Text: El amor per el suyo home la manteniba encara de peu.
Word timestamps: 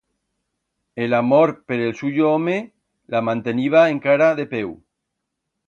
El 1.05 1.13
amor 1.17 1.53
per 1.67 1.77
el 1.89 1.93
suyo 1.99 2.25
home 2.31 2.57
la 3.17 3.23
manteniba 3.29 3.85
encara 3.99 4.33
de 4.43 4.51
peu. 4.57 4.73